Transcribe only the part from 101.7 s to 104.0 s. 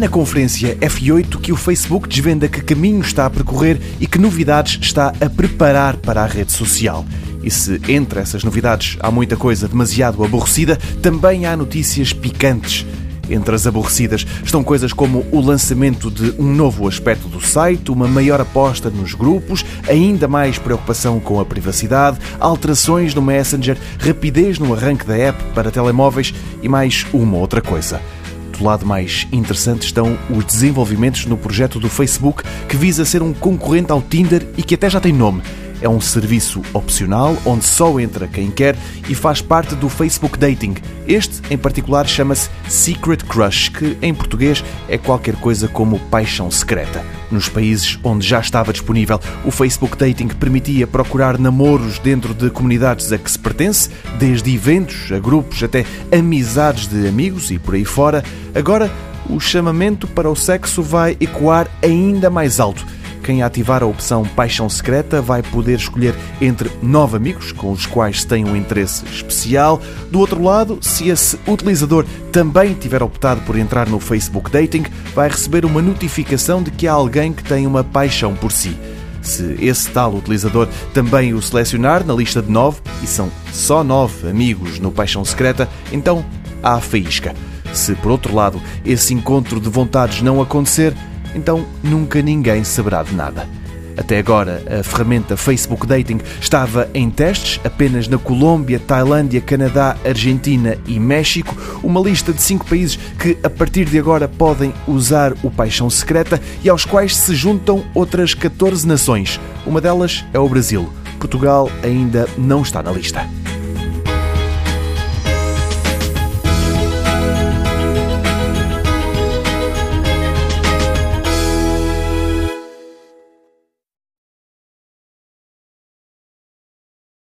uma lista de cinco países que a partir de